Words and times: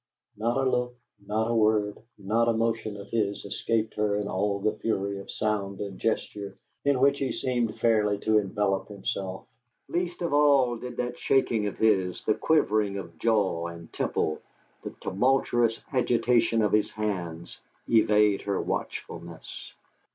Not 0.35 0.57
a 0.57 0.67
look, 0.67 0.95
not 1.27 1.51
a 1.51 1.53
word, 1.53 1.95
not 2.17 2.47
a 2.49 2.53
motion 2.53 2.97
of 2.97 3.11
his 3.11 3.45
escaped 3.45 3.93
her 3.97 4.15
in 4.15 4.27
all 4.27 4.57
the 4.59 4.71
fury 4.73 5.19
of 5.19 5.29
sound 5.29 5.79
and 5.79 5.99
gesture 5.99 6.57
in 6.83 6.99
which 6.99 7.19
he 7.19 7.31
seemed 7.31 7.77
fairly 7.79 8.17
to 8.21 8.39
envelop 8.39 8.87
himself; 8.87 9.45
least 9.87 10.23
of 10.23 10.33
all 10.33 10.77
did 10.77 10.97
that 10.97 11.19
shaking 11.19 11.67
of 11.67 11.77
his 11.77 12.23
the 12.23 12.33
quivering 12.33 12.97
of 12.97 13.19
jaw 13.19 13.67
and 13.67 13.93
temple, 13.93 14.41
the 14.83 14.95
tumultuous 15.03 15.83
agitation 15.93 16.63
of 16.63 16.71
his 16.71 16.89
hands 16.89 17.59
evade 17.87 18.41
her 18.41 18.59
watchfulness. 18.59 19.73